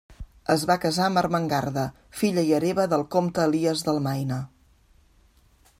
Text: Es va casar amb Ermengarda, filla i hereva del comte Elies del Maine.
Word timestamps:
Es 0.51 0.61
va 0.69 0.77
casar 0.85 1.03
amb 1.07 1.21
Ermengarda, 1.21 1.83
filla 2.21 2.45
i 2.49 2.49
hereva 2.61 2.85
del 2.95 3.05
comte 3.17 3.45
Elies 3.45 3.85
del 3.91 4.03
Maine. 4.09 4.41